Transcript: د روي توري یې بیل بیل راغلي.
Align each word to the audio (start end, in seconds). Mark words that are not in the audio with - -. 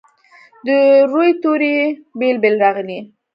د 0.65 0.67
روي 1.11 1.31
توري 1.41 1.71
یې 1.77 1.85
بیل 2.19 2.37
بیل 2.43 2.55
راغلي. 2.63 2.99